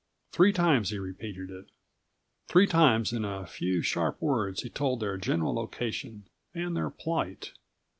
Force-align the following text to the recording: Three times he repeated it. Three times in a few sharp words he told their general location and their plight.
Three 0.31 0.51
times 0.51 0.89
he 0.89 0.97
repeated 0.97 1.51
it. 1.51 1.69
Three 2.47 2.65
times 2.65 3.13
in 3.13 3.23
a 3.23 3.45
few 3.45 3.83
sharp 3.83 4.19
words 4.19 4.63
he 4.63 4.69
told 4.71 4.99
their 4.99 5.15
general 5.17 5.53
location 5.53 6.27
and 6.55 6.75
their 6.75 6.89
plight. 6.89 7.53